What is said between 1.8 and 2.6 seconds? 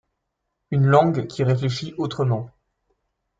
autrement.